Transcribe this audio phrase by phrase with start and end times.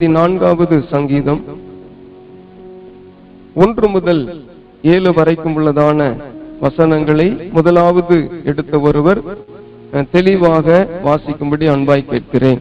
[0.00, 1.40] நான்காவது சங்கீதம்.
[3.62, 4.22] ஒன்று முதல்
[4.94, 6.08] ஏழு வரைக்கும் உள்ளதான
[6.62, 8.16] வசனங்களை முதலாவது
[8.50, 9.20] எடுத்த ஒருவர்
[10.14, 10.66] தெளிவாக
[11.04, 12.60] வாசிக்கும்படி அன்பாய் கேட்கிறேன்.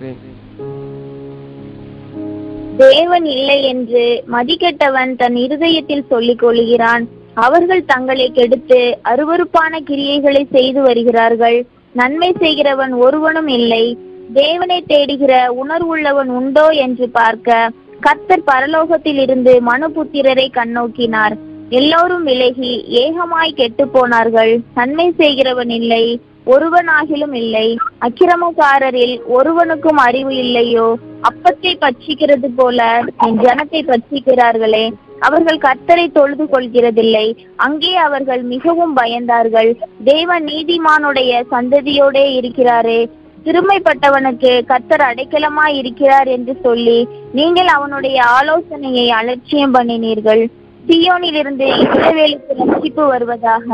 [2.85, 4.05] தேவன் இல்லை என்று
[4.35, 7.03] மதிக்கெட்டவன் தன் இருதயத்தில் சொல்லிக் கொள்கிறான்
[7.47, 8.81] அவர்கள் தங்களை கெடுத்து
[9.13, 11.59] அருவருப்பான கிரியைகளை செய்து வருகிறார்கள்.
[12.01, 13.85] நன்மை செய்கிறவன் ஒருவனும் இல்லை.
[14.31, 15.33] தேவனை தேடுகிற
[15.63, 21.35] உணர்வுள்ளவன் உண்டோ என்று பார்க்க கர்த்தர் பரலோகத்தில் இருந்து மனுபுத்திரரை கண்ணோக்கினார்.
[21.69, 24.59] எல்லோரும் விலகி ஏகமாய் கெட்டு போனார்கள்.
[24.73, 27.77] நன்மை செய்கிறவன் இல்லை ஒருவனாகிலும் இல்லை.
[27.99, 30.97] அக்கிரமக்காரரில் ஒருவனுக்கும் அறிவு இல்லையோ?
[31.29, 34.85] அப்பத்தை பட்சிக்கிறது போல என் ஜனத்தை பட்சிக்கிறார்களே
[35.19, 37.37] அவர்கள் கர்த்தரை தொழுது கொள்கிறதில்லை.
[37.55, 39.71] அங்கே அவர்கள் மிகவும் பயந்தார்கள்.
[40.03, 43.09] தேவ நீதிமானுடைய சந்ததியோடே இருக்கிறாரே
[43.45, 46.99] சிறுமைப்பட்டவனுக்கு கர்த்தர் அடைக்கலமாய் இருக்கிறார் என்று சொல்லி
[47.39, 50.43] நீங்கள் அவனுடைய ஆலோசனையை அலட்சியம் பண்ணினீர்கள்.
[50.87, 53.67] சியோனிலிருந்து இஸ்ரவேலுக்கு ரட்சிப்பு வருவதாக.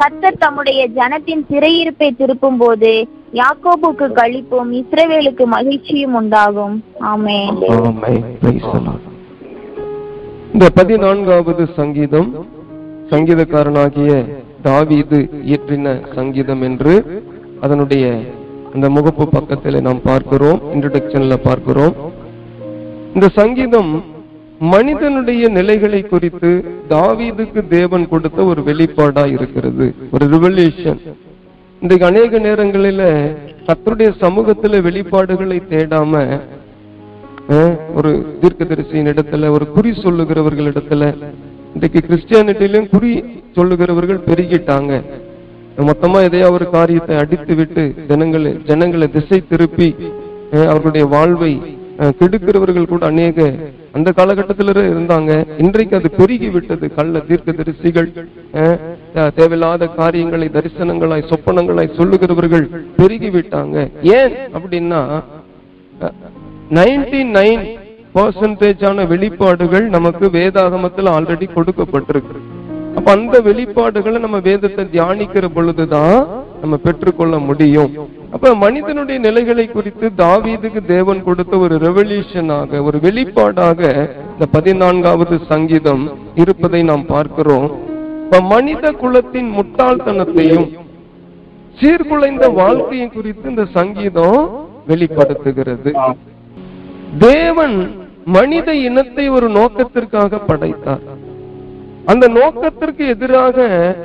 [0.00, 2.92] கர்த்தர் தம்முடைய ஜனத்தின் சிறையிருப்பை திருப்பும் போது
[3.40, 6.74] யாக்கோபுக்கு களிப்பும் இஸ்ரவேலுக்கு மகிழ்ச்சியும் உண்டாகும்.
[7.62, 8.86] Lord.
[10.54, 12.30] இந்த பதினான்காவது சங்கீதம்
[13.12, 14.10] சங்கீதக்காரனாகிய
[14.66, 15.18] தாவீது
[15.48, 16.94] இயற்றின சங்கீதம் என்று
[17.60, 18.04] அதனுடைய
[18.76, 20.60] அந்த முகப்பு பக்கத்தில் நாம் பார்க்கிறோம்.
[20.74, 21.94] இன்ட்ரடக்ஷன்ல பார்க்கிறோம்.
[23.14, 23.90] இந்த சங்கீதம்
[24.72, 26.50] மனிதனுடைய நிலைகளை குறித்து
[26.90, 29.86] தாவீதுக்கு தேவன் கொடுத்த ஒரு வெளிப்பாடா இருக்கிறது.
[30.14, 31.00] ஒரு ரிவல்யூஷன்
[31.82, 33.02] இன்றைக்கு அநேக நேரங்களில
[33.66, 36.22] கத்தருடைய சமூகத்துல வெளிப்பாடுகளை தேடாம
[37.48, 37.66] ஒரு
[37.98, 38.10] ஒரு
[38.42, 41.10] தீர்க்கதரிசியின் இடத்துல ஒரு குறி சொல்லுகிறவர்கள் இடத்துல
[41.74, 43.12] இன்றைக்கு கிறிஸ்டியானிட்டிலும் குறி
[43.56, 44.92] சொல்லுகிறவர்கள் பெருகிட்டாங்க.
[45.88, 49.88] மொத்தமா எதையா ஒரு காரியத்தை அடித்து விட்டு ஜனங்களை ஜனங்களை திசை திருப்பி
[50.70, 51.50] அவர்களுடைய வாழ்வை
[52.20, 53.44] கெடுக்கிறவர்கள் கூட அநேக
[53.96, 55.32] அந்த காலகட்டத்தில இருந்தாங்க.
[55.64, 58.08] இன்றைக்கு அது பெருகி விட்டது கள்ள தீர்க்க தரிசிகள்
[59.38, 62.66] தேவையில்லாத காரியங்களை தரிசனங்களாய் சொப்பனங்களாய் சொல்லுகிறவர்கள்
[62.98, 63.76] பெருகி விட்டாங்க
[64.18, 65.00] ஏன் அப்படின்னா
[66.78, 67.64] நைன்டி நைன்
[68.16, 72.36] பர்சன்டேஜான வெளிப்பாடுகள் நமக்கு வேதாகமத்தில் ஆல்ரெடி கொடுக்கப்பட்டிருக்கு.
[72.96, 76.18] அப்ப அந்த வெளிப்பாடுகளை நம்ம வேதத்தை தியானிக்கிற பொழுதுதான்
[76.60, 77.90] நம்ம பெற்றுக்கொள்ள முடியும்.
[78.34, 83.80] அப்ப மனிதனுடைய நிலைகளை குறித்து தாவீதுக்கு தேவன் கொடுத்த ஒரு ரெவல்யூஷனாக ஒரு வெளிப்பாடாக
[84.32, 86.04] இந்த பதினான்காவது சங்கீதம்
[86.34, 87.68] இருப்பதை நாம் பார்க்கிறோம்.
[88.24, 90.66] இப்ப மனித குலத்தின் முட்டாள்தனத்தையும்
[91.80, 94.40] சீர்குலைந்த வாழ்க்கையை குறித்து இந்த சங்கீதம்
[94.86, 95.92] வெளிப்படுத்துகிறது.
[97.18, 97.76] தேவன்
[98.36, 101.04] மனித இனத்தை ஒரு நோக்கத்திற்காக படைத்தார்.
[102.06, 103.56] அந்த நோக்கத்திற்கு எதிராக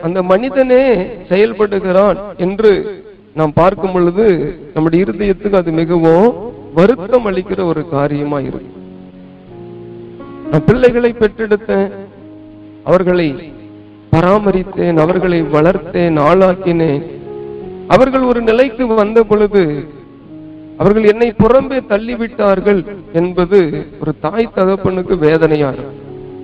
[0.04, 0.84] அந்த மனிதனே
[1.30, 2.72] செயல்படுகிறான் என்று
[3.36, 4.26] நாம் பார்க்கும் பொழுது
[4.74, 6.30] நம்முடைய இருதயத்துக்கு அது மிகவும்
[6.76, 8.80] வருத்தம் அளிக்கிற ஒரு காரியமா இருக்கு
[10.52, 11.92] நான் பிள்ளைகளை பெற்றெடுத்தேன்.
[12.84, 13.54] அவர்களை
[14.12, 14.98] பராமரித்தேன்.
[14.98, 16.18] அவர்களை வளர்த்தேன்.
[16.30, 17.02] ஆளாக்கினேன்.
[17.88, 19.64] அவர்கள் ஒரு நிலைக்கு வந்த பொழுது
[20.78, 22.82] அவர்கள் என்னை புறம்பே தள்ளிவிட்டார்கள்
[23.14, 23.60] என்பது
[24.02, 26.00] ஒரு தாய் தகப்பனுக்கு வேதனையா இருக்கும்.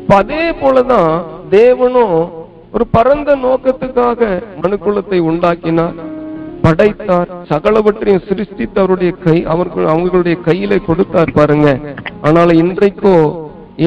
[0.08, 1.24] அதே போலதான்
[1.56, 2.16] தேவனும்
[2.76, 4.22] ஒரு பரந்த நோக்கத்துக்காக
[4.64, 5.98] மனுக்குலத்தை உண்டாக்கினார்.
[6.64, 7.30] படைத்தார்.
[7.50, 11.68] சகலவற்றையும் சிருஷ்டித்து அவருடைய கை அவர்கள் அவங்களுடைய கையில கொடுத்தார் பாருங்க.
[12.28, 13.14] ஆனால் இன்றைக்கோ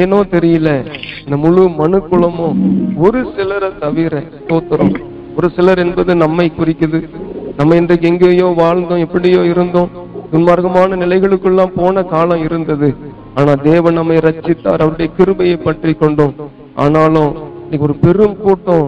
[0.02, 0.68] ஏனோ தெரியல
[1.24, 2.58] இந்த முழு மனுக்குலமும்
[3.04, 4.94] ஒரு சிலரை தவிர தோத்துறோம்
[5.36, 7.00] ஒரு சிலர் என்பது நம்மை குறிக்குது.
[7.58, 9.90] நம்ம இன்றைக்கு எங்கேயோ வாழ்ந்தோம் எப்படியோ இருந்தோம்.
[10.32, 12.88] துன்மார்க்கமான நிலைகளுக்குள்ளாம் போன காலம் இருந்தது.
[13.34, 16.34] ஆனா தேவன் நம்மை ரச்சித்தார் அவருடைய கிருபையை பற்றி கொண்டோம்.
[16.84, 17.30] ஆனாலும்
[17.70, 18.86] இன்னைக்கு ஒரு பெரும் கூட்டம்.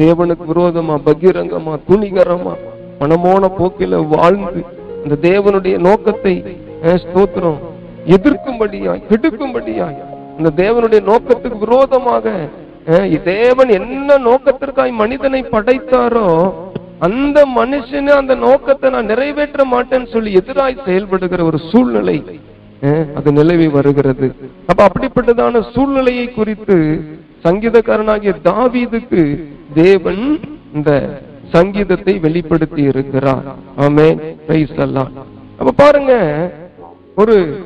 [0.00, 2.52] தேவனுக்கு விரோதமா பகிரங்கமா துணிகரமா
[3.00, 4.60] மனமோன போக்கில வாழ்ந்து
[5.02, 6.34] அந்த தேவனுடைய நோக்கத்தை
[7.02, 7.58] ஸ்தோத்திரம்.
[8.16, 9.98] எதிர்க்கும்படியாய் கெடுக்கும்படியாய்
[10.36, 12.34] அந்த தேவனுடைய நோக்கத்துக்கு விரோதமாக
[13.32, 16.28] தேவன் என்ன நோக்கத்திற்காய் மனிதனை படைத்தாரோ
[17.08, 22.18] அந்த மனுஷனு அந்த நோக்கத்தை நான் நிறைவேற்ற மாட்டேன்னு சொல்லி எதிராய் செயல்படுகிற ஒரு சூழ்நிலை
[23.14, 24.34] அது நிலவி வருகிறது.
[24.66, 27.04] அப்ப அப்படிப்பட்டதான சூழ்நிலையை குறித்து
[27.44, 29.42] சங்கீதக்காரனாகிய தாவீதுக்கு
[29.74, 30.40] தேவன்
[30.74, 31.20] இந்த
[31.52, 33.42] சங்கீதத்தை வெளிப்படுத்தி இருக்கிறார்.
[33.78, 34.34] ஆமே
[35.58, 36.52] அப்ப பாருங்க
[37.16, 37.64] ஒரு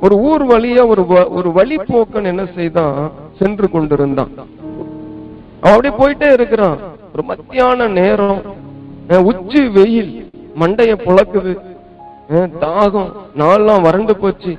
[0.00, 3.12] ஒரு ஊர் வழியா ஒரு வ- ஒரு வழிப்போக்கன் என்ன செய்தான்?
[3.38, 4.30] சென்று கொண்டிருந்தான்.
[5.60, 6.78] அவன் அப்படியே போயிட்டே இருக்கிறான்.
[7.12, 8.40] ஒரு மத்தியான நேரம்
[9.08, 10.30] உச்சி வெயில்
[10.60, 11.58] மண்டைய புழக்குது.
[12.64, 14.52] தாகம் நாளெல்லாம் வறண்டு போச்சு.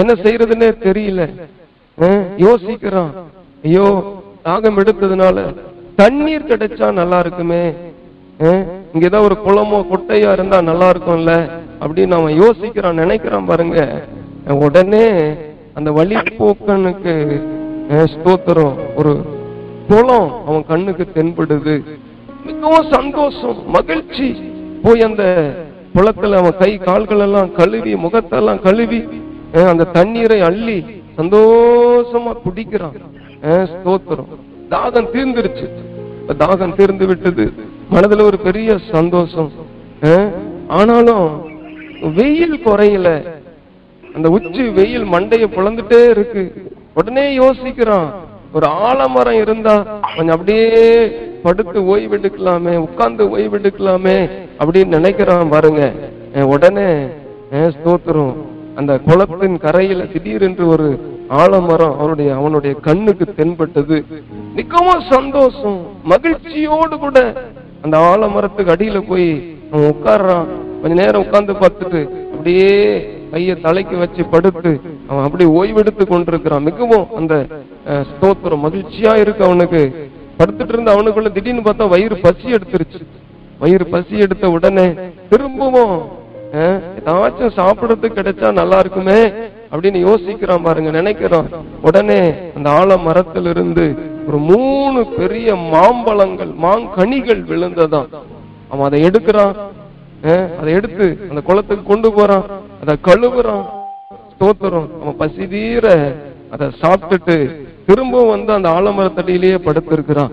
[0.00, 1.22] என்ன செய்யறதுன்னே தெரியல.
[2.46, 3.12] யோசிக்கிறான்.
[3.66, 3.86] ஐயோ
[4.46, 5.36] தாகம் எடுத்ததுனால
[6.00, 7.62] தண்ணீர் கிடைச்சா நல்லா இருக்குமே.
[8.92, 11.32] இங்க ஏதாவது ஒரு குளமோ குட்டையா இருந்தா நல்லா இருக்கும்ல
[11.84, 13.80] அப்படின்னு அவன் யோசிக்கிறான் நினைக்கிறான் பாருங்க.
[14.66, 15.06] உடனே
[15.78, 17.14] அந்த வழி போக்கனுக்கு
[18.12, 18.76] ஸ்தோத்திரம்.
[19.00, 19.12] ஒரு
[19.90, 21.74] குளம் அவன் கண்ணுக்கு தென்படுது.
[22.48, 24.28] மிகவும் சந்தோஷம் மகிழ்ச்சி.
[24.84, 25.24] போய் அந்த
[25.94, 29.08] குளத்துல அவன் கை கால்கள் எல்லாம் கழுவி முகத்தெல்லாம் கழுவி
[29.52, 30.84] அந்த தண்ணீரை அள்ளி
[31.18, 32.96] சந்தோஷமா குடிக்கிறான்.
[33.42, 34.30] ஸ்தோத்திரம்.
[34.70, 35.68] தாகம் தீர்ந்துருச்சு.
[36.28, 37.52] தாகம் தீர்ந்து விட்டது.
[37.92, 39.50] மனதுல ஒரு பெரிய சந்தோஷம்.
[40.68, 41.28] ஆனாலும்
[42.14, 43.08] வெயில் குறையல.
[44.14, 46.42] அந்த உச்சி வெயில் மண்டைய புலந்துட்டே இருக்கு.
[46.94, 48.08] உடனே யோசிக்கிறான்.
[48.52, 49.74] ஒரு ஆலமரம் இருந்தா
[50.16, 51.08] கொஞ்சம் அப்படியே
[51.44, 54.16] படுத்து ஓய்வெடுக்கலாமே உட்கார்ந்து ஓய்வெடுக்கலாமே
[54.60, 55.82] அப்படின்னு நினைக்கிறான் பாருங்க.
[56.54, 56.88] உடனே
[57.74, 58.34] ஸ்தோத்திரம்.
[58.80, 60.88] அந்த குளத்தின் கரையில திடீரென்று ஒரு
[61.42, 63.96] ஆலமரம் அவனுடைய அவனுடைய கண்ணுக்கு தென்பட்டது.
[64.58, 65.78] மிகவும் சந்தோஷம்
[66.12, 67.18] மகிழ்ச்சியோடு கூட
[67.84, 69.28] அந்த ஆலமரத்துக்கு அடியில போய்
[69.72, 70.46] அவன் உட்கார்றான்.
[70.82, 72.00] கொஞ்ச நேரம் உட்கார்ந்து பார்த்துட்டு
[72.34, 72.70] அப்படியே
[73.32, 74.70] கைய தலைக்கு வச்சு படுத்து
[75.08, 76.66] அவன் அப்படியே ஓய்வெடுத்து கொண்டிருக்கிறான்.
[76.68, 77.34] மிகவும் அந்த
[78.10, 79.82] ஸ்தோத்திரம் மகிழ்ச்சியா இருக்கு அவனுக்கு.
[80.40, 83.00] படுத்துட்டு இருந்த அவனுக்குள்ள திடீர்னு பார்த்தா வயிறு பசி எடுத்துருச்சு.
[83.62, 84.86] வயிறு பசி எடுத்த உடனே
[85.30, 85.96] திரும்பவும்.
[86.60, 89.18] ஏதாச்சும் சாப்பிடுறது கிடைச்சா நல்லா இருக்குமே
[89.72, 91.48] அப்படின்னு யோசிக்கிறான் பாருங்க நினைக்கிறான்
[91.88, 92.20] உடனே
[92.56, 93.84] அந்த ஆல மரத்திலிருந்து
[94.28, 98.02] ஒரு மூணு பெரிய மாம்பழங்கள் மாங்கனிகள் விழுந்ததா
[98.72, 99.54] அவன் அதை எடுக்கிறான்.
[100.60, 102.46] அதை எடுத்து அந்த குளத்துக்கு கொண்டு போறான்.
[102.82, 103.64] அதை கழுவுறான்.
[104.40, 105.86] தோத்துறோம் அவன் பசி தீர
[106.54, 107.36] அதை சாப்பிட்டுட்டு
[107.90, 110.30] திரும்பவும் வந்து அந்த ஆலமரத்தடியிலேயே படுத்திருக்கிறான்.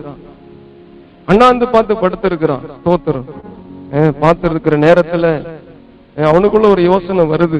[1.24, 2.60] அண்ணாந்து பார்த்து படுத்திருக்கிறான்.
[2.76, 3.24] ஸ்தோத்திரம்
[3.92, 5.26] அஹ், பார்த்திருக்கிற நேரத்துல
[6.16, 7.58] அவனுக்குள்ள ஒரு யோசனை வருது.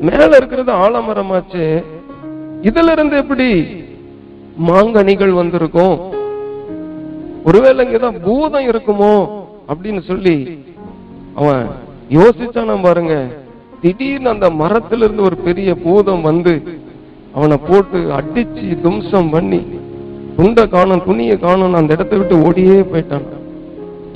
[0.00, 1.84] மேல இருக்கிறது ஆலமரமாச்சு.
[2.62, 3.48] இதுல இருந்து எப்படி
[4.66, 5.98] மாங்கனிகள் வந்திருக்கும்?
[7.44, 9.14] ஒருவேளை இங்கதான் பூதம் இருக்குமோ?
[9.68, 10.58] அப்படின்னு சொல்லி
[11.34, 11.68] அவன்
[12.10, 13.14] யோசிச்சான பாருங்க.
[13.80, 16.52] திடீர்னு அந்த மரத்துல இருந்து ஒரு பெரிய பூதம் வந்து
[17.36, 19.60] அவனை போட்டு அடிச்சு தும்சம் பண்ணி
[20.36, 23.26] துண்டை காணும் துணியை காணும் அந்த இடத்தை விட்டு ஓடியே போயிட்டான்.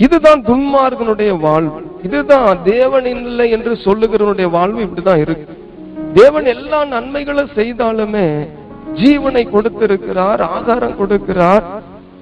[0.05, 1.81] இதுதான் துன்மார்கனுடைய வாழ்வு.
[2.07, 5.55] இதுதான் தேவன் இல்லை என்று சொல்லுகிறவனுடைய வாழ்வு இப்படிதான் இருக்கு.
[6.19, 8.27] தேவன் எல்லா நன்மைகளும் செய்தாலுமே
[9.01, 11.65] ஜீவனை கொடுத்திருக்கிறார் ஆதாரம் கொடுக்கிறார்.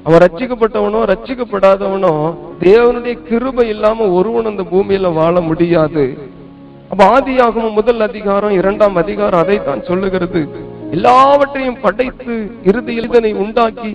[0.06, 2.14] அவன் ரட்சிக்கப்பட்டவனோ ரச்சிக்கப்படாதவனோ
[2.60, 6.04] தேவனுடைய கிருபை இல்லாம ஒருவன் அந்த பூமியில வாழ முடியாது.
[6.90, 10.42] அப்ப ஆதியாகமம் முதல் அதிகாரம் இரண்டாம் அதிகாரம் அதைத்தான் சொல்லுகிறது.
[10.94, 12.34] எல்லாவற்றையும் படைத்து
[12.70, 13.90] இறுதியில் இதனை உண்டாக்கி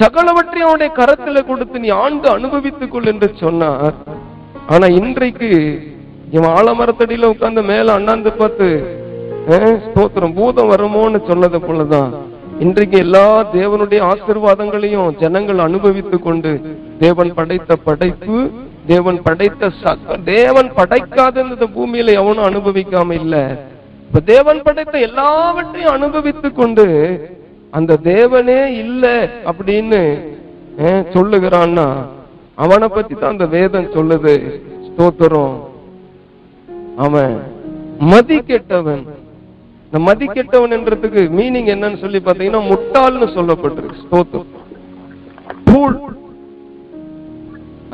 [0.00, 3.96] சகலவற்றையும் அவனுடைய கரத்துல கொடுத்து நீ ஆண்டு அனுபவித்துக் கொள் என்று சொன்னார்.
[4.66, 5.50] ஆனா இன்றைக்கு
[6.36, 8.68] இவன் ஆலமரத்தடியில உட்கார்ந்து மேல அண்ணாந்து பார்த்து
[9.86, 12.12] ஸ்தோத்திரம் பூதம் வருமோன்னு சொன்னது போலதான்.
[12.64, 16.52] இன்றைக்கு எல்லா தேவனுடைய ஆசிர்வாதங்களையும் ஜனங்கள் அனுபவித்துக் கொண்டு
[16.98, 18.38] தேவன் படைத்த படைப்பு
[18.86, 23.36] தேவன் படைத்த சக தேவன் படைக்காத இந்த பூமியில எவனும் அனுபவிக்காம இல்ல.
[24.12, 26.84] இப்ப தேவன் படைத்த எல்லாவற்றையும் அனுபவித்துக் கொண்டு
[27.76, 29.04] அந்த தேவனே இல்ல
[29.50, 30.00] அப்படின்னு
[31.14, 31.86] சொல்லுகிறான்னா
[32.64, 34.34] அவனை பத்தி தான் அந்த வேதம் சொல்லுது.
[34.88, 35.54] ஸ்தோத்திரம்.
[37.04, 37.34] அவன்
[38.12, 39.02] மதி கெட்டவன்.
[39.86, 44.02] இந்த மதி கெட்டவன் என்றதுக்கு மீனிங் என்னன்னு சொல்லி பாத்தீங்கன்னா முட்டாள்னு சொல்லப்பட்டிருக்கு.
[44.04, 44.52] ஸ்தோத்திரம்.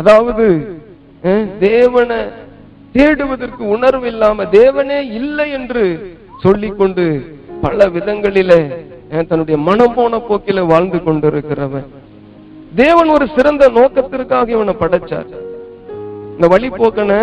[0.03, 0.49] அதாவது
[1.69, 2.21] தேவனை
[2.97, 5.85] தேடுவதற்கு உணர்வு இல்லாம தேவனே இல்லை என்று
[6.45, 7.05] சொல்லிக்கொண்டு
[7.65, 8.61] பல விதங்களிலே
[9.29, 11.87] தன்னுடைய மனம் போன போக்கில வாழ்ந்து கொண்டிருக்கிறவன்.
[12.81, 15.31] தேவன் ஒரு சிறந்த நோக்கத்திற்காக இவனை படைச்சார்.
[16.35, 17.21] இந்த வழிபோக்கனை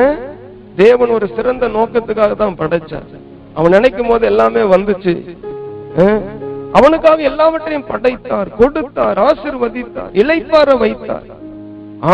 [0.83, 3.09] தேவன் ஒரு சிறந்த நோக்கத்துக்காக தான் படைச்சார்.
[3.57, 5.13] அவன் நினைக்கும் போது எல்லாமே வந்துச்சு.
[6.77, 11.29] அவனுக்காக எல்லாவற்றையும் படைத்தார் கொடுத்தார் ஆசிர்வதித்தார் இளைப்பாற வைத்தார்.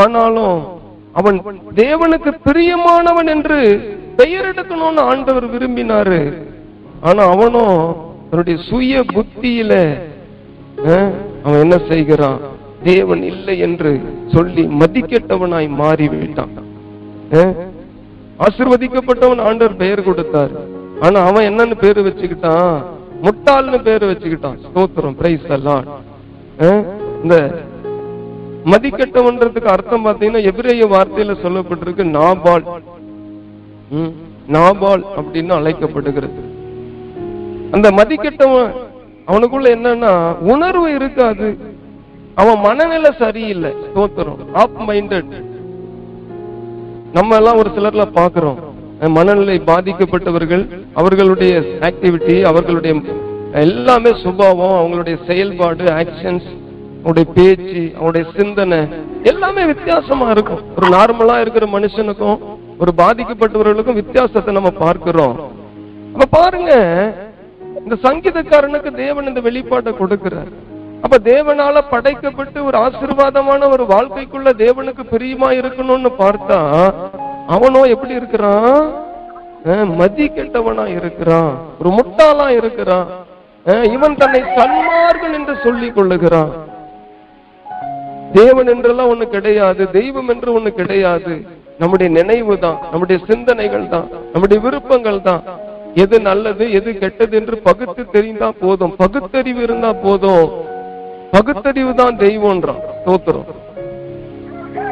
[0.02, 0.60] ஆனாலும்
[1.20, 1.38] அவன்
[1.82, 3.60] தேவனுக்கு பிரியமானவன் என்று
[4.20, 6.22] பெயர் எடுக்கணும்னு ஆண்டவர் விரும்பினாரு.
[7.08, 7.76] ஆனா அவனும்
[8.30, 9.74] தன்னுடைய சுய புத்தியில
[11.46, 12.40] அவன் என்ன செய்கிறான்?
[12.84, 13.92] தேவன் இல்லை என்று
[14.34, 16.54] சொல்லி மதிக்கெட்டவனாய் மாறிவிட்டான்.
[16.54, 17.58] விட்டான்
[18.46, 20.54] ஆசிர்வதிக்கப்பட்டவன் ஆண்டவர் பெயர் கொடுத்தார்.
[21.06, 22.78] ஆனா அவன் என்னன்னு பேரு வச்சுக்கிட்டான்?
[23.26, 24.58] முட்டாள்னு பேரு வச்சுக்கிட்டான்.
[24.68, 25.86] ஸ்தோத்திரம் பிரைஸ் எல்லாம்
[27.24, 27.36] இந்த
[28.72, 32.66] மதிக்கட்டவன்றதுக்கு அர்த்தம் பார்த்தீங்கன்னா எபிரேய வார்த்தையில சொல்லப்பட்டிருக்கு நாபால்.
[34.56, 36.42] நாபால் அப்படின்னு அழைக்கப்படுகிறது.
[37.76, 38.72] அந்த மதிக்கட்டவன்
[39.28, 40.12] அவனுக்குள்ள என்னன்னா
[40.54, 41.48] உணர்வு இருக்காது.
[42.42, 43.72] அவன் மனநிலை சரியில்லை.
[43.96, 45.34] தோத்துறோம் ஆப் மைண்டட்
[47.18, 48.60] நம்ம எல்லாம் ஒரு சிலர்ல பாக்குறோம்
[49.18, 50.64] மனநிலை பாதிக்கப்பட்டவர்கள்
[51.00, 51.54] அவர்களுடைய
[51.88, 52.94] ஆக்டிவிட்டி அவர்களுடைய
[53.62, 56.50] எல்லாமே சுபாவம் அவங்களுடைய செயல்பாடு ஆக்ஷன்ஸ்
[57.02, 58.80] அவனுடைய பேச்சு அவனுடைய சிந்தனை
[59.32, 60.64] எல்லாமே வித்தியாசமா இருக்கும்.
[60.78, 62.40] ஒரு நார்மலா இருக்கிற மனுஷனுக்கும்
[62.82, 65.36] ஒரு பாதிக்கப்பட்டவர்களுக்கும் வித்தியாசத்தை நம்ம பார்க்கிறோம்.
[66.14, 66.72] அப்ப பாருங்க
[67.84, 70.52] இந்த சங்கீதக்காரனுக்கு தேவன் இந்த வெளிப்பாட்டை கொடுக்கிறார்.
[71.06, 76.60] அப்ப தேவனால படைக்கப்பட்டு ஒரு ஆசீர்வாதமான ஒரு வாழ்க்கைக்குள்ள தேவனுக்கு பிரியமா இருக்கணும்னு பார்த்தா
[77.56, 78.76] அவனோ எப்படி இருக்கிறான்?
[80.00, 81.52] மதி கெட்டவனா இருக்கிறான்.
[81.80, 83.08] ஒரு முட்டாளா இருக்கிறான்.
[83.96, 86.54] இவன் தன்னை சன்மார்கள் என்று சொல்லிக் கொள்ளுகிறான்.
[88.38, 91.34] தேவன் என்றெல்லாம் ஒண்ணு கிடையாது தெய்வம் என்று ஒண்ணு கிடையாது.
[91.82, 95.42] நம்முடைய நினைவு தான் நம்முடைய சிந்தனைகள் தான் நம்முடைய விருப்பங்கள் தான்.
[96.04, 98.94] எது நல்லது எது கெட்டது என்று பகுத்து தெரிந்தா போதும்.
[99.02, 100.46] பகுத்தறிவு இருந்தா போதும்.
[101.34, 103.50] பகுத்தறிவு தான் தெய்வம்ன்றான் தோத்துறோம்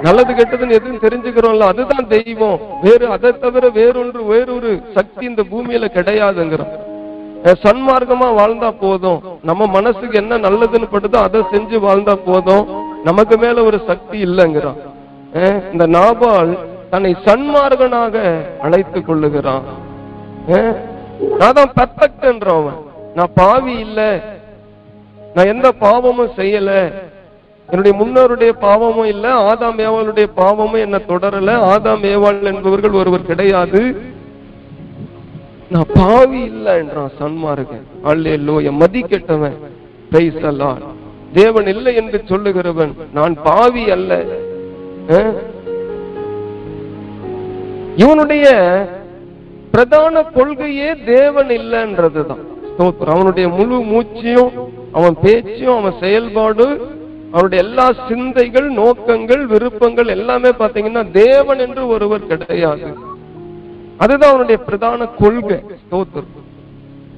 [0.06, 2.60] நல்லது கெட்டதுன்னு எதுவும் தெரிஞ்சுக்கிறோம்ல அதுதான் தெய்வம்.
[2.84, 6.76] வேறு அதை தவிர வேறொன்று வேறொரு சக்தி இந்த பூமியில கிடையாதுங்கிறோம்
[7.64, 9.20] சன்மார்க்கமா வாழ்ந்தா போதும்.
[9.50, 12.66] நம்ம மனசுக்கு என்ன நல்லதுன்னு படுதோ அதை செஞ்சு வாழ்ந்தா போதும்.
[13.04, 14.80] நமக்கு மேல ஒரு சக்தி இல்லைங்கிறான்.
[15.72, 16.52] இந்த நாபால்
[16.90, 18.16] தன்னை சன்மார்கனாக
[18.62, 19.66] அழைத்துக் கொள்ளுகிறான்.
[21.40, 22.80] நான் தான் பெர்ஃபெக்ட்ன்றவன் அவன்
[23.16, 24.00] நான் பாவி இல்ல.
[25.36, 26.72] நான் எந்த பாவமும் செய்யல.
[27.70, 29.26] என்னுடைய முன்னோருடைய பாவமும் இல்ல.
[29.50, 31.56] ஆதாம் ஏவாளுடைய பாவமும் என்ன தொடரல.
[31.74, 33.82] ஆதாம் ஏவாள் என்பவர்கள் ஒருவர் கிடையாது.
[35.74, 39.58] நான் பாவி இல்ல என்றான் சன்மார்கன் அல்லேலூயா மதி கெட்டவன்
[40.12, 40.40] பிரைஸ்
[41.34, 44.22] தேவன் இல்லை என்று சொல்லுகிறவன் நான் பாவி அல்ல.
[47.96, 48.48] இவனுடைய
[49.72, 52.44] பிரதான கொள்கையே தேவன் இல்லைன்றதுதான்.
[53.06, 54.54] அவனுடைய முழு மூச்சையும்
[54.92, 56.68] அவன் பேச்சும் அவன் செயல்பாடு
[57.32, 62.90] அவனுடைய எல்லா சிந்தைகள் நோக்கங்கள் விருப்பங்கள் எல்லாமே பாத்தீங்கன்னா தேவன் என்று ஒருவர் கிடையாது.
[63.98, 65.60] அதுதான் அவனுடைய பிரதான கொள்கை.
[65.84, 66.48] ஸ்தோத்திரம்.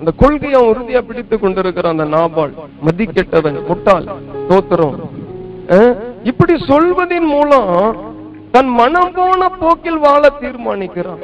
[0.02, 2.54] அந்த கொள்கையை அவன் உறுதியா பிடித்து கொண்டிருக்கிற அந்த நாபால்
[2.86, 4.08] மதி கெட்டவன் முட்டாள்
[4.44, 4.96] ஸ்தோத்திரம்
[6.30, 7.70] இப்படி சொல்வதின் மூலம்
[8.56, 11.22] தன் மனம் போன போக்கில் வாழ தீர்மானிக்கிறான்.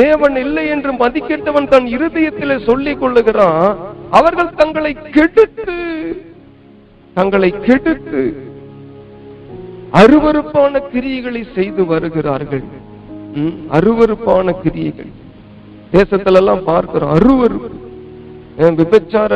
[0.00, 3.70] தேவன் இல்லை என்று மதிக்கெட்டவன் தன் இருதயத்திலே சொல்லிக் கொள்ளுகிறான்.
[4.18, 5.78] அவர்கள் தங்களை கெடுத்து
[7.16, 8.22] தங்களை கெடுத்து
[10.02, 12.66] அருவறுப்பான கிரியைகளை செய்து வருகிறார்கள்.
[13.78, 15.12] அருவறுப்பான கிரியைகள்.
[15.92, 17.58] தேசத்துல எல்லாம் பார்க்கிறோம் அருவரு
[18.74, 19.32] விபச்சார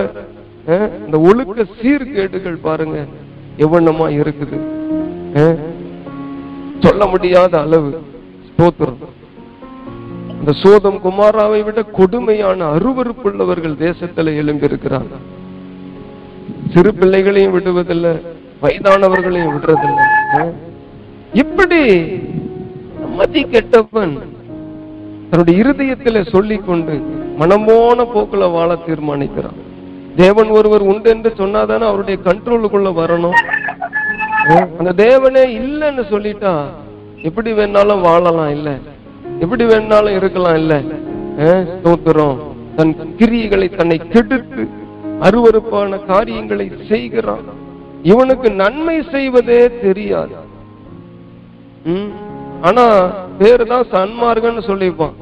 [1.04, 2.98] இந்த ஒழுக்க சீர்கேடுகள் பாருங்க
[3.58, 4.58] எவ்வளமா இருக்குது?
[6.80, 7.90] சொல்ல முடியாத அளவு.
[8.48, 9.00] ஸ்தோத்திரம்.
[10.38, 15.14] இந்த சோதம் குமாராவை விட கொடுமையான அருவறுப்புள்ளவர்கள் தேசத்துல எழும்பியிருக்கிறாங்க
[16.74, 18.12] சிறு பிள்ளைகளையும் விடுவதில்லை
[18.62, 20.04] வயதானவர்களையும் விடுறதில்லை.
[20.32, 20.52] அஹ்.
[21.32, 21.80] இப்படி
[23.16, 24.14] மதி கெட்டவன்
[25.32, 26.94] தன்னுடைய இருதயத்தில் சொல்லிக்கொண்டு
[27.38, 29.58] மனமோன போக்குல வாழ தீர்மானிக்கிறான்.
[30.16, 33.36] தேவன் ஒருவர் உண்டு என்று சொன்னாதானே அவருடைய கண்ட்ரோலுக்குள்ள வரணும்.
[34.78, 36.64] அந்த தேவனே இல்லைன்னு சொல்லிட்டா
[37.22, 38.78] எப்படி வேணாலும் வாழலாம் இல்ல?
[39.40, 40.74] எப்படி வேணாலும் இருக்கலாம் இல்ல?
[41.38, 42.36] அஹ், ஸ்தோத்திரம்.
[42.76, 44.68] தன் கிரியைகளை தன்னை கெடுத்து
[45.20, 47.48] அருவருப்பான காரியங்களை செய்கிறான்.
[48.02, 50.34] இவனுக்கு நன்மை செய்வதே தெரியாது.
[52.68, 52.84] ஆனா
[53.38, 55.14] பேரு தான் சன்மார்கன்னு சொல்லிப்பான்.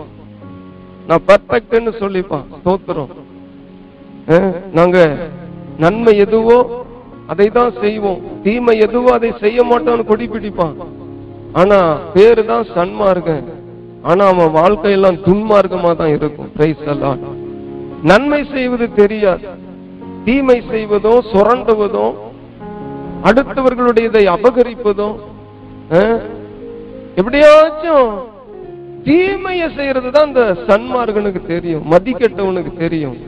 [1.09, 2.47] நான் பர்ஃபெக்ட்னு சொல்லிப்பான்.
[2.67, 3.13] தோத்துறோம்
[4.79, 4.99] நாங்க
[5.85, 6.59] நன்மை எதுவோ
[7.33, 8.21] அதை தான் செய்வோம்.
[8.45, 10.77] தீமை எதுவோ அதை செய்ய மாட்டோம்னு கொடி பிடிப்பான்.
[11.61, 11.79] ஆனா
[12.15, 13.47] பேரு தான் சன்மார்கன்
[14.11, 16.51] ஆனா அவன் வாழ்க்கையெல்லாம் துன்மார்க்கமா தான் இருக்கும்.
[16.57, 17.23] பிரைஸ் எல்லாம்
[18.11, 19.47] நன்மை செய்வது தெரியாது.
[20.27, 22.15] தீமை செய்வதும் சுரண்டுவதும்
[23.29, 25.17] அடுத்தவர்களுடையதை அபகரிப்பதும்
[27.19, 28.11] எப்படியாச்சும்
[29.07, 33.19] தீமையை செய்யறது தான் இந்த சன்மார்கனுக்கு தெரியும் மதிக்கெட்டவனுக்கு தெரியும்.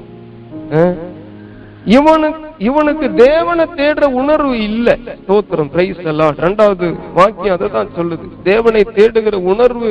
[1.97, 4.89] இவனுக்கு இவனுக்கு தேவனை தேடுற உணர்வு இல்ல.
[5.29, 6.87] தோத்திரம் பிரைஸ் எல்லாம் ரெண்டாவது
[7.19, 8.27] வாக்கியம் அதை தான் சொல்லுது.
[8.51, 9.91] தேவனை தேடுகிற உணர்வு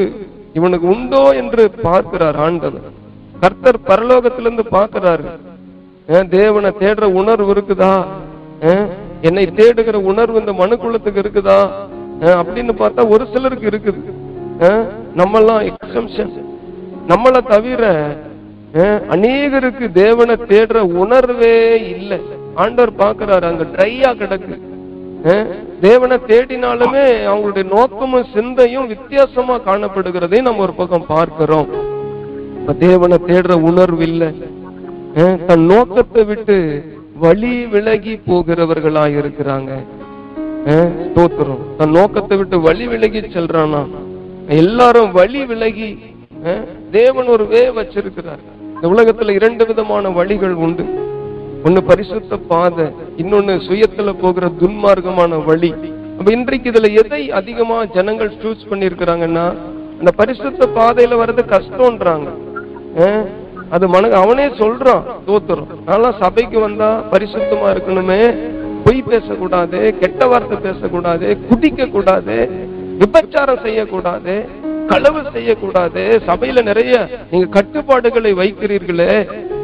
[0.60, 2.86] இவனுக்கு உண்டோ என்று பார்க்கிறார் ஆண்டவர்.
[3.43, 5.25] கர்த்தர் பரலோகத்திலிருந்து பார்க்கிறாரு.
[6.38, 7.93] தேவனை தேடுற உணர்வு இருக்குதா?
[9.27, 11.60] என்னை தேடுகிற உணர்வு இந்த மனுக்குலத்துக்கு இருக்குதா?
[12.39, 14.01] அப்படின்னு பார்த்தா ஒரு சிலருக்கு இருக்குது.
[15.19, 16.33] நம்மெல்லாம் எக்ஸம்ஷன்
[17.11, 17.85] நம்மளை தவிர
[19.13, 21.55] அநேகருக்கு தேவனை தேடுற உணர்வே
[21.95, 22.19] இல்லை.
[22.63, 24.55] ஆண்டவர் பாக்குறாரு அங்க ட்ரையா கிடக்கு.
[25.85, 31.69] தேவனை தேடினாலுமே அவங்களுடைய நோக்கமும் சிந்தையும் வித்தியாசமா காணப்படுகிறதை நம்ம ஒரு பக்கம் பார்க்கிறோம்.
[32.85, 34.29] தேவனை தேடுற உணர்வு இல்லை.
[35.47, 36.57] தன் நோக்கத்தை விட்டு
[37.23, 39.71] வழி விலகி போகிறவர்களா இருக்கிறாங்க
[40.62, 43.82] தோத்துறோம் ஸ்தோத்திரம் தன் நோக்கத்தை விட்டு வழி விலகி செல்றானா
[44.56, 45.89] எல்லாரும் வழி விலகி
[46.91, 48.41] தேவன் ஒரு வே வச்சிருக்கிறார்
[48.74, 50.84] இந்த உலகத்துல இரண்டு விதமான வழிகள் உண்டு
[51.65, 52.86] ஒண்ணு பரிசுத்த பாதை
[53.22, 55.72] இன்னொன்னு சுயத்துல போகிற துன்மார்க்கமான வழி
[56.13, 59.46] அப்ப இன்றைக்கு இதுல எதை அதிகமா ஜனங்கள் சூஸ் பண்ணிருக்கிறாங்கன்னா
[60.00, 62.30] அந்த பரிசுத்த பாதையில வர்றது கஷ்டம்ன்றாங்க
[63.72, 68.22] அது மன அவனே சொல்றான் தோத்துறோம் அதெல்லாம் சபைக்கு வந்தா பரிசுத்தமா இருக்கணுமே
[68.83, 72.38] பொய் பேசக்கூடாது கெட்ட வார்த்தை பேசக்கூடாது குடிக்க கூடாது
[73.00, 74.35] விபச்சாரம் செய்யக்கூடாது
[74.88, 76.21] களவு செய்யக்கூடாது.
[76.27, 79.13] சபையில நிறைய நீங்க கட்டுப்பாடுகளை வைக்கிறீர்களே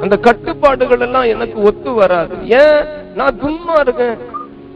[0.02, 2.36] அந்த கட்டுப்பாடுகள் எல்லாம் எனக்கு ஒத்து வராது.
[2.48, 2.82] ஏன்?
[3.16, 4.18] நான் துன்மா இருக்கேன்.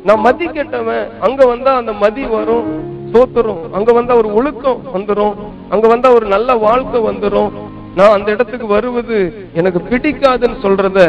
[0.04, 1.08] நான் மதி கெட்டவன்.
[1.20, 2.68] அங்க வந்தா அந்த மதி வரும்
[3.14, 3.64] தோத்துரும்.
[3.72, 5.36] அங்க வந்தா ஒரு ஒழுக்கம் வந்துரும்.
[5.70, 7.52] அங்க வந்தா ஒரு நல்ல வாழ்க்கை வந்துரும்.
[7.96, 9.18] நான் அந்த இடத்துக்கு வருவது
[9.54, 11.00] எனக்கு பிடிக்காதுன்னு சொல்றத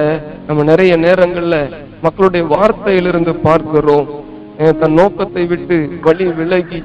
[0.46, 1.56] நம்ம நிறைய நேரங்கள்ல
[2.02, 4.08] மக்களுடைய வார்த்தையிலிருந்து பார்க்கிறோம்.
[4.78, 6.80] தன் நோக்கத்தை விட்டு வழி விலகி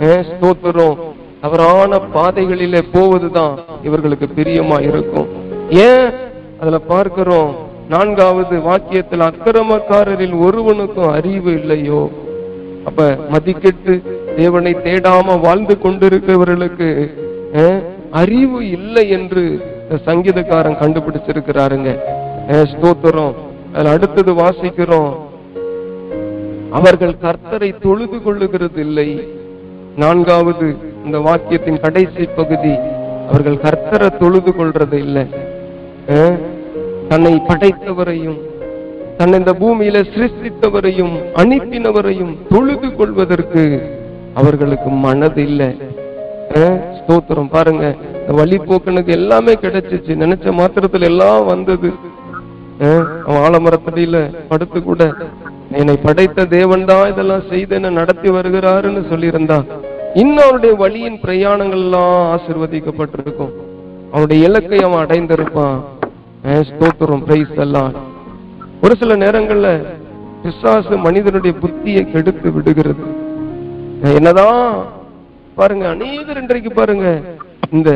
[0.00, 0.96] அஹ் ஸ்தோத்திரம்.
[1.40, 5.28] தவறான பாதைகளிலே போவதுதான் இவர்களுக்கு பிரியமா இருக்கும்.
[5.86, 6.08] ஏன்?
[6.60, 7.50] அதுல பார்க்கிறோம்
[7.88, 12.02] நான்காவது வாக்கியத்தில் அக்கிரமக்காரரில் ஒருவனுக்கும் அறிவு இல்லையோ?
[12.84, 13.94] அப்ப மதிக்கெட்டு
[14.36, 16.88] தேவனை தேடாம வாழ்ந்து கொண்டிருக்கிறவர்களுக்கு
[17.54, 17.80] அஹ்,
[18.12, 19.42] அறிவு இல்லை என்று
[20.06, 21.90] சங்கீதக்காரன் கண்டுபிடிச்சிருக்கிறாருங்க.
[22.48, 23.34] ஸ்தோத்திரம்.
[23.92, 25.12] அடுத்தது வாசிக்கிறோம்.
[26.78, 29.08] அவர்கள் கர்த்தரை தொழுது கொள்ளுகிறது இல்லை
[29.96, 30.66] நான்காவது
[31.04, 32.74] இந்த வாக்கியத்தின் கடைசி பகுதி.
[33.30, 35.24] அவர்கள் கர்த்தரை தொழுது கொள்றது இல்லை
[37.10, 38.40] தன்னை படைத்தவரையும்
[39.18, 43.64] தன்னை இந்த பூமியில சிருஷ்டித்தவரையும் அனுப்பினவரையும் தொழுது கொள்வதற்கு
[44.40, 45.68] அவர்களுக்கு மனது இல்லை
[46.98, 47.84] ஸ்தோத்திரம் பாருங்க.
[48.18, 50.12] இந்த வழிபோக்கனுக்கு எல்லாமே கிடைச்சிச்சு.
[50.22, 51.90] நினைச்ச மாத்திரத்துல எல்லாம் வந்தது.
[52.82, 53.06] அஹ்,
[54.50, 55.02] படுத்து கூட
[55.72, 59.66] என்னை படைத்த தேவன் தான் இதெல்லாம் செய்து என்ன நடத்தி வருகிறாருன்னு சொல்லியிருந்தான்
[60.14, 63.52] இன்னும் அவனுடைய வழியின் பிரயாணங்கள் எல்லாம் ஆசிர்வதிக்கப்பட்டிருக்கும்.
[64.12, 65.78] அவனுடைய இலக்கை அவன் அடைந்திருப்பான்.
[66.66, 67.92] ஸ்தோத்திரம் பிரைஸ் எல்லாம்
[68.82, 69.68] ஒரு சில நேரங்கள்ல
[70.42, 73.04] பிசாசு மனிதனுடைய புத்தியை கெடுத்து விடுகிறது.
[74.12, 74.60] என்னதான்
[75.56, 77.06] பாருங்க அநேகர் இன்றைக்கு பாருங்க
[77.70, 77.90] இந்த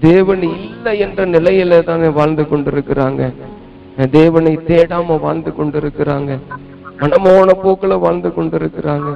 [0.00, 3.22] தேவன் இல்லை என்ற நிலையில தானே வாழ்ந்து கொண்டிருக்கிறாங்க.
[4.12, 6.32] தேவனை தேடாம வாழ்ந்து கொண்டிருக்கிறாங்க.
[7.00, 9.08] மனமோன போக்கில் வாழ்ந்து கொண்டிருக்கிறாங்க.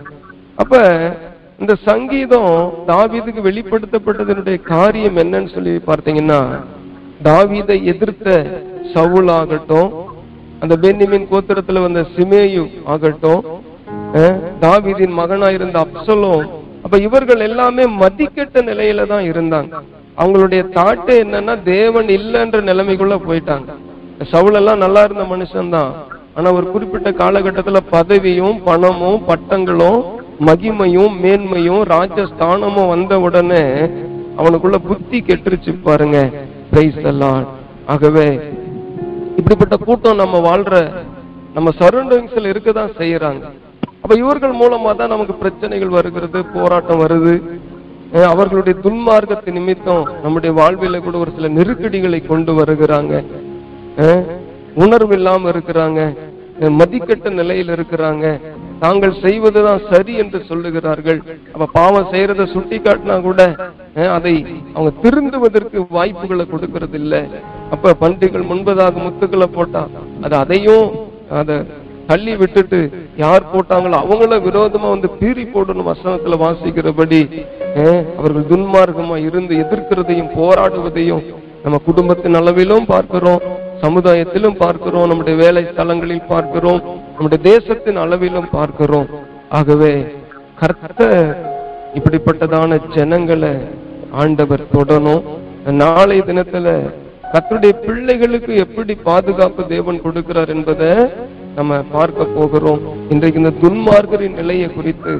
[0.56, 0.74] அப்ப
[1.58, 2.52] இந்த சங்கீதம்
[2.86, 6.40] தாவீதுக்கு வெளிப்படுத்தப்பட்டதனுடைய காரியம் என்னன்னு சொல்லி பார்த்தீங்கன்னா
[7.22, 8.28] தாவீதை எதிர்த்த
[8.94, 9.90] சவுல் ஆகட்டும்
[10.62, 13.42] அந்த பென்னிமின் கோத்திரத்துல வந்த சிமேயு ஆகட்டும்
[14.14, 16.42] அஹ், தாவீதின் மகனாயிருந்த அப்சலும்
[16.84, 19.72] அப்ப இவர்கள் எல்லாமே மதிக்கட்ட நிலையில தான் இருந்தாங்க.
[20.18, 23.68] அவங்களுடைய தாட்டு என்னன்னா தேவன் இல்லைன்ற நிலைமைக்குள்ள போயிட்டாங்க.
[24.32, 25.92] சவுல் எல்லாம் நல்லா இருந்த மனுஷன்தான்.
[26.36, 30.00] ஆனா ஒரு குறிப்பிட்ட காலகட்டத்துல பதவியும் பணமும் பட்டங்களும்
[30.48, 33.62] மகிமையும் மேன்மையும் ராஜஸ்தானமும் வந்த உடனே
[34.40, 36.18] அவனுக்குள்ள புத்தி கெட்டுருச்சு பாருங்க.
[36.70, 37.40] பிரைஸ் எல்லாம்
[37.94, 38.26] ஆகவே
[39.38, 40.74] இப்படிப்பட்ட கூட்டம் நம்ம வாழ்ற
[41.56, 43.44] நம்ம சரௌண்டிங்ஸ்ல இருக்கதான் செய்யறாங்க.
[44.02, 47.34] அப்ப இவர்கள் மூலமா தான் நமக்கு பிரச்சனைகள் வருகிறது போராட்டம் வருது.
[48.32, 53.14] அவர்களுடைய துன்மார்க்கத்து நிமித்தம் நம்முடைய வாழ்வில கூட ஒரு சில நெருக்கடிகளை கொண்டு வருகிறாங்க.
[54.84, 56.00] உணர்வு இல்லாம இருக்கிறாங்க.
[56.62, 58.24] மதிக்கட்ட மதிக்கெட்ட நிலையில் இருக்கிறாங்க.
[58.82, 61.20] தாங்கள் செய்வதுதான் சரி என்று சொல்லுகிறார்கள்.
[61.54, 63.40] அப்ப பாவம் செய்யறத சுட்டி காட்டினா கூட
[64.16, 64.34] அதை
[64.74, 67.14] அவங்க திருந்துவதற்கு வாய்ப்புகளை கொடுக்கறது இல்ல
[67.74, 69.82] அப்ப பண்டிகள் முன்பதாக முத்துக்களை போட்டா
[70.26, 70.86] அது அதையும்
[71.40, 71.58] அத
[72.10, 72.78] தள்ளி விட்டுட்டு
[73.24, 77.20] யார் போட்டாங்களோ அவங்கள விரோதமா வந்து பீறி போடணும் வசனத்துல வாசிக்கிறபடி
[78.18, 81.24] அவர்கள் துன்மார்க்கமா இருந்து எதிர்க்கிறதையும் போராடுவதையும்
[81.64, 83.42] நம்ம குடும்பத்தின் அளவிலும் பார்க்கிறோம்.
[83.82, 86.80] சமுதாயத்திலும் பார்க்கிறோம் நம்முடைய வேலை ஸ்தலங்களில் பார்க்கிறோம்
[87.14, 89.08] நம்முடைய தேசத்தின் அளவிலும் பார்க்கிறோம்.
[89.58, 89.92] ஆகவே
[90.60, 91.20] கர்த்தர்
[91.98, 93.52] இப்படிப்பட்டதான ஜனங்களை
[94.22, 95.22] ஆண்டவர் தொடணும்.
[95.82, 96.66] நாளை தினத்துல
[97.32, 100.90] கத்துடைய பிள்ளைகளுக்கு எப்படி பாதுகாப்பு தேவன் கொடுக்கிறார் என்பதை
[101.58, 102.82] நம்ம பார்க்க போகிறோம்.
[103.12, 105.12] இன்றைக்கு இந்த துன்மார்கரின் நிலையை குறித்து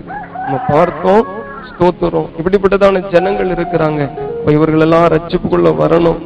[0.42, 1.24] நம்ம பார்த்தோம்
[1.70, 4.02] ஸ்தோத்துறோம் இப்படிப்பட்டதான ஜனங்கள் இருக்கிறாங்க.
[4.38, 6.20] இப்ப இவர்கள் எல்லாம் ரட்சிப்புக்குள்ள வரணும்.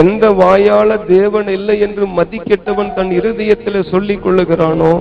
[0.00, 4.92] எந்த வாயால தேவன் இல்லை என்று மதிக்கெட்டவன் தன் இருதயத்துல சொல்லிக் கொள்ளுகிறானோ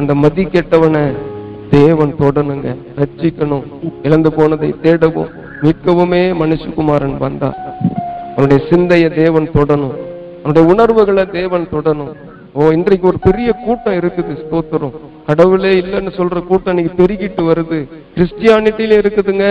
[0.00, 1.04] அந்த மதிக்கெட்டவனை
[1.76, 2.68] தேவன் தொடணுங்க
[3.00, 3.64] ரட்சிக்கணும்.
[4.06, 5.30] இழந்து போனதை தேடவும்
[5.62, 7.50] மீட்கவுமே மனுஷகுமாரன் வந்தா
[8.34, 9.94] அவனுடைய சிந்தைய தேவன் தொடணும்.
[10.42, 12.12] அவனுடைய உணர்வுகளை தேவன் தொடணும்.
[12.58, 14.94] ஓ இன்றைக்கு ஒரு பெரிய கூட்டம் இருக்குது ஸ்தோத்திரம்.
[15.28, 17.78] கடவுளே இல்லைன்னு சொல்ற கூட்டம் இன்னைக்கு பெருகிட்டு வருது.
[18.16, 19.46] கிறிஸ்டியானிட்டியில இருக்குதுங்க.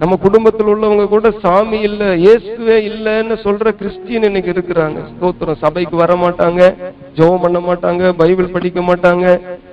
[0.00, 4.98] நம்ம குடும்பத்தில் உள்ளவங்க கூட சாமி இல்ல இயேசுவே இல்லைன்னு சொல்ற கிறிஸ்டியன் இன்னைக்கு இருக்கிறாங்க.
[5.12, 5.60] ஸ்தோத்திரம்.
[5.62, 6.60] சபைக்கு வர மாட்டாங்க
[7.18, 9.24] ஜெபம் பண்ண மாட்டாங்க பைபிள் படிக்க மாட்டாங்க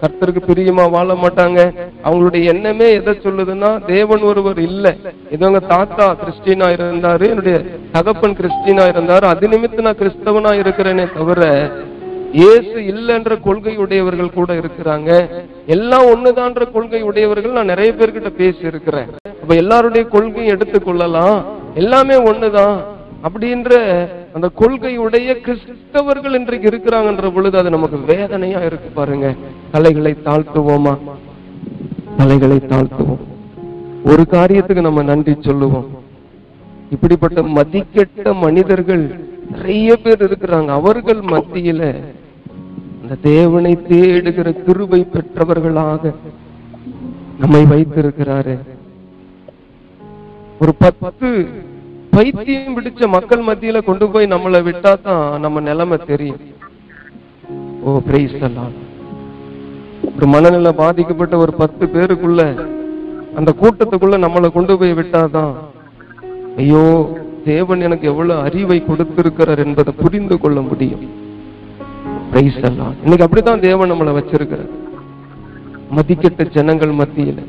[0.02, 1.60] கர்த்தருக்கு பிரியமா வாழ மாட்டாங்க.
[2.06, 4.94] அவங்களுடைய எண்ணமே எதை சொல்லுதுன்னா தேவன் ஒருவர் இல்லை.
[5.36, 7.58] இதவங்க தாத்தா கிறிஸ்டியனா இருந்தாரு என்னுடைய
[7.96, 11.42] தகப்பன் கிறிஸ்டியனா இருந்தாரு அது நிமித்தம் நான் கிறிஸ்தவனா இருக்கிறேனே தவிர
[12.34, 15.10] இயேசு இல்லைன்ற கொள்கை உடையவர்கள் கூட இருக்கிறாங்க.
[15.66, 19.10] எல்லாம் ஒண்ணுதான்ற கொள்கை உடையவர்கள் நான் நிறைய பேர்கிட்ட பேசி இருக்கிறேன்
[19.42, 21.44] அப்ப எல்லாருடைய கொள்கையும் எடுத்துக்கொள்ளலாம்
[21.74, 22.78] எல்லாமே ஒண்ணுதான்.
[23.28, 23.74] அப்படின்ற
[24.34, 29.36] அந்த கொள்கையுடைய கிறிஸ்தவர்கள் இன்றைக்கு இருக்கிறாங்கன்ற பொழுது அது நமக்கு வேதனையா இருக்கு பாருங்க.
[29.72, 30.98] தலைகளை தாழ்த்துவோமா?
[32.18, 33.22] தலைகளை தாழ்த்துவோம்.
[34.06, 35.88] ஒரு காரியத்துக்கு நம்ம நன்றி சொல்லுவோம்.
[36.90, 39.06] இப்படிப்பட்ட மதிக்கெட்ட மனிதர்கள்
[39.52, 40.68] நிறைய பேர் இருக்கிறாங்க.
[40.68, 41.94] அவர்கள் மத்தியில
[43.04, 46.12] அந்த தேவனை தேடுகிற கிருபை பெற்றவர்களாக
[47.42, 48.56] நம்மை வைத்திருக்கிறாரு.
[50.62, 51.30] ஒரு பத்து
[52.16, 56.42] பைத்தியம் பிடிச்ச மக்கள் மத்தியில கொண்டு போய் நம்மளை விட்டா தான் நம்ம நிலைமை தெரியும்.
[57.86, 58.76] ஓ பிரைஸ் எல்லாம்
[60.16, 62.42] ஒரு மனநிலை பாதிக்கப்பட்ட ஒரு பத்து பேருக்குள்ள
[63.40, 65.54] அந்த கூட்டத்துக்குள்ள நம்மளை கொண்டு போய் விட்டாதான்
[66.64, 66.86] ஐயோ
[67.50, 71.06] தேவன் எனக்கு எவ்வளவு அறிவை கொடுத்திருக்கிறார் என்பதை புரிந்து கொள்ள முடியும்.
[72.34, 74.70] பிரைஸ் எல்லாம் இன்னைக்கு அப்படித்தான் தேவன் நம்மளை வச்சிருக்கிறார்.
[75.96, 77.40] மதிக்கட்ட ஜனங்கள் மத்தியில.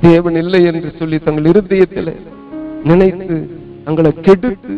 [0.00, 2.10] தேவன் இல்லை என்று சொல்லி தங்கள் இருதயத்தில்
[2.84, 3.50] நினைத்து
[3.84, 4.74] தங்களை கெடுத்து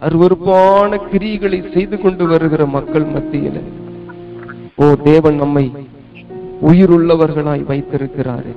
[0.00, 3.60] அருவருப்பான கிரிகளை செய்து கொண்டு வருகிற மக்கள் மத்தியில.
[4.76, 5.72] ஓ தேவன் நம்மை
[6.60, 8.52] உயிர் உள்ளவர்களாய் வைத்திருக்கிறாரு.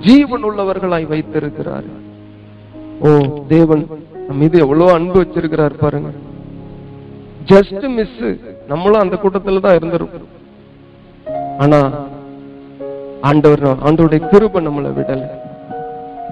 [0.00, 1.92] ஜீவன் உள்ளவர்களாய் வைத்திருக்கிறாரு.
[3.00, 3.08] ஓ
[3.48, 3.86] தேவன்
[4.32, 6.08] மீது எவ்வளவு அன்பு வச்சிருக்கிறார் பாருங்க.
[7.46, 10.28] ஜஸ்ட் மிஸ் நம்மளும் அந்த கூட்டத்துல தான் இருந்திருப்போம்.
[11.64, 11.80] ஆனா
[13.28, 15.22] ஆண்டவர் ஆண்டவருடைய கிருபை நம்மளை விடல.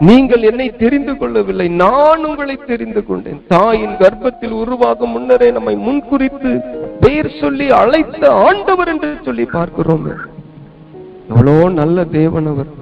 [0.08, 3.38] நீங்கள் என்னை தெரிந்து கொள்ளவில்லை நான் உங்களை தெரிந்து கொண்டேன்.
[3.52, 6.50] தாயின் கர்ப்பத்தில் உருவாகும் முன்னரே நம்மை முன்குறித்து
[7.04, 10.04] பெயர் சொல்லி அழைத்த ஆண்டவர் என்று சொல்லி பார்க்கிறோம்.
[11.30, 12.72] எவ்வளோ நல்ல தேவன் அவர்.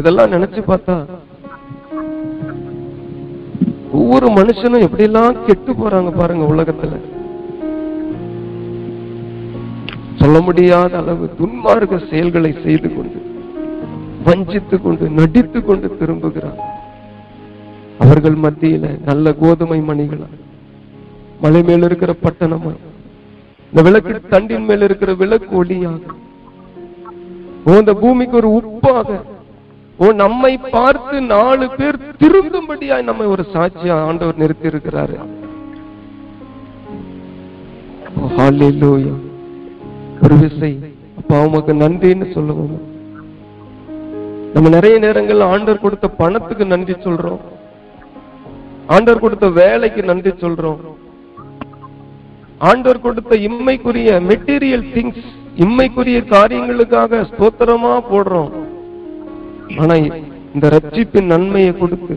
[0.00, 0.94] இதெல்லாம் நினைச்சு பார்த்தா
[4.08, 6.94] ஒவ்வொரு மனுஷனும் எப்படிலாம் கெட்டு போறாங்க பாருங்க உலகத்துல.
[10.20, 13.18] சொல்ல முடியாத அளவு துன்மார்க்க செயல்களை செய்து கொண்டு
[14.26, 16.60] வஞ்சித்து கொண்டு நடித்து கொண்டு திரும்புகிறார்.
[17.98, 20.28] அவர்கள் மத்தியில நல்ல கோதுமை மணிகளா
[21.40, 22.72] மலை மேல இருக்கிற பட்டணமா
[23.72, 26.16] இந்த விளக்கு தண்டின் மேல இருக்கிற விளக்கு ஒளியாக
[27.78, 29.08] இந்த பூமிக்கு ஒரு உப்பாக
[30.22, 35.16] நம்மை பார்த்து நாலு பேர் திருந்தும்படியாய் நம்ம ஒரு சாட்சியா ஆண்டவர் நிறுத்தி இருக்கிறாரு
[40.24, 40.70] ஒரு விசை
[41.18, 42.76] அப்பா உமக்கு நன்றின்னு சொல்லுவோம்.
[44.54, 47.40] நம்ம நிறைய நேரங்கள் ஆண்டவர் கொடுத்த பணத்துக்கு நன்றி சொல்றோம்.
[48.86, 50.80] ஆண்டவர் கொடுத்த வேலைக்கு நன்றி சொல்றோம்.
[52.58, 55.28] ஆண்டவர் கொடுத்த இம்மைக்குரிய மெட்டீரியல் திங்ஸ்
[55.64, 58.50] இம்மைக்குரிய காரியங்களுக்காக ஸ்தோத்திரமா போடுறோம்.
[59.82, 59.94] ஆனா
[60.54, 62.14] இந்த ரட்சிப்பின் நன்மையை கொடுத்து.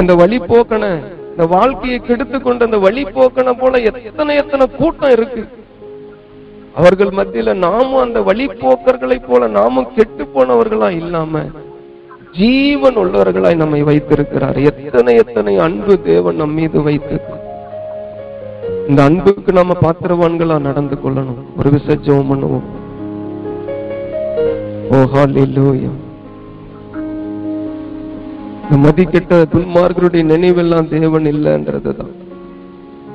[0.00, 0.84] இந்த வழி போக்கன
[1.30, 5.42] இந்த வாழ்க்கையை கெடுத்து கொண்ட அந்த வழி போக்கன போல எத்தனை எத்தனை கூட்டம் இருக்கு.
[6.74, 11.42] அவர்கள் மத்தியில நாமும் அந்த வழிபோக்கர்களை போல நாமும் கெட்டு போனவர்களா இல்லாம
[12.32, 14.58] ஜீவன் உள்ளவர்களாய் நம்மை வைத்திருக்கிறார்.
[14.70, 17.16] எத்தனை எத்தனை அன்பு தேவன் நம் மீது வைத்து
[18.88, 21.42] இந்த அன்புக்கு நாம பாத்திரவான்களா நடந்து கொள்ளணும்.
[21.58, 22.68] ஒரு விசஜம் பண்ணுவோம்.
[24.90, 25.90] ஓ ஹalleluya.
[28.70, 32.12] இந்த துன்மார்களுடைய நினைவெல்லாம் தேவன் இல்லைன்றதுதான்.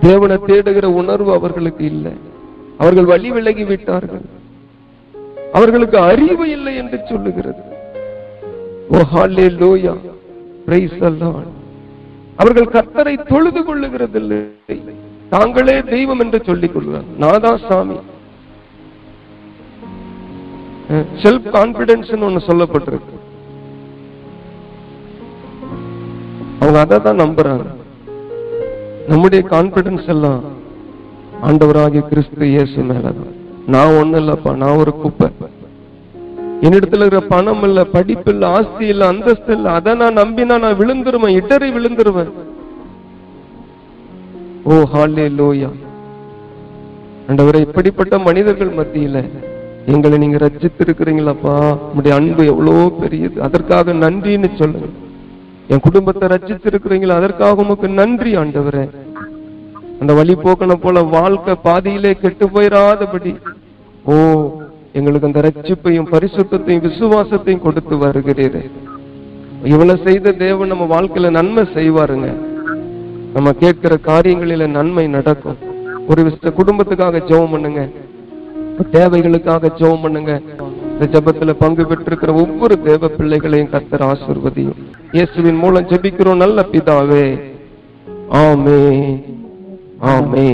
[0.02, 2.12] தேவனை தேடுகிற உணர்வு அவர்களுக்கு இல்லை.
[2.78, 4.26] அவர்கள் வழி விலகி விட்டார்கள்.
[5.54, 7.62] அவர்களுக்கு அறிவு இல்லை என்று சொல்லுகிறது.
[8.90, 9.96] ஓ ஹalleluya.
[10.68, 11.32] லோயா the
[12.36, 14.46] அவர்கள் கர்த்தரை தொழுது கொள்ளுகிறது இல்லை
[15.30, 17.96] தாங்களே தெய்வம் என்று சொல்லிக் கொள்கிறார் நாதா சாமி.
[21.22, 23.16] செல்ஃப் கான்பிடன்ஸ் ஒன்னு சொல்லப்பட்டிருக்கு.
[26.60, 27.66] அவங்க அதை தான் நம்புறாங்க.
[29.12, 30.42] நம்முடைய கான்பிடன்ஸ் எல்லாம்
[31.48, 33.34] ஆண்டவராகிய கிறிஸ்து இயேசு மேலதான்.
[33.74, 35.30] நான் ஒண்ணு இல்லப்பா நான் ஒரு குப்பை.
[36.66, 41.38] என்னிடத்துல இருக்கிற பணம் இல்ல படிப்பு இல்ல ஆஸ்தி இல்ல அந்தஸ்து இல்ல அதை நான் நம்பினா நான் விழுந்துருவேன்
[41.40, 42.32] இடறி விழுந்துருவேன்.
[44.70, 45.72] ஓ ஹாலே லோயா
[47.30, 49.18] ஆண்டவரே இப்படிப்பட்ட மனிதர்கள் மத்தியில
[49.86, 51.78] எங்களை நீங்க ரச்சித்திருக்கிறீங்களப்பா?
[51.78, 53.42] உங்களுடைய அன்பு எவ்வளோ பெரியது.
[53.42, 54.88] அதற்காக நன்றின்னு சொல்லுங்க.
[55.68, 57.16] என் குடும்பத்தை ரச்சித்திருக்கிறீங்களா?
[57.16, 58.90] அதற்காக உமக்கு நன்றி ஆண்டவரே.
[60.00, 63.36] அந்த வழி போக்கனை போல வாழ்க்கை பாதியிலே கெட்டு போயிடாதபடி
[64.06, 64.16] ஓ
[64.94, 68.70] எங்களுக்கு அந்த ரட்சிப்பையும் பரிசுத்தையும் விசுவாசத்தையும் கொடுத்து வருகிறீரே.
[69.64, 72.28] இவ்வளவு செய்த தேவன் நம்ம வாழ்க்கையில நன்மை செய்வாருங்க.
[73.34, 75.58] நம்ம கேட்கிற காரியங்களில நன்மை நடக்கும்.
[76.08, 77.90] ஒரு விஷயத்த குடும்பத்துக்காக ஜெபம் பண்ணுங்க.
[78.96, 80.34] தேவைகளுக்காக ஜெபம் பண்ணுங்க.
[80.92, 84.80] இந்த ஜெபத்துல பங்கு பெற்றிருக்கிற ஒவ்வொரு தேவ பிள்ளைகளையும் கத்தர் ஆசிர்வதியும்.
[85.12, 87.26] இயேசுவின் மூலம் ஜெபிக்கிறோம் நல்ல பிதாவே.
[88.44, 88.80] ஆமே
[90.14, 90.48] ஆமே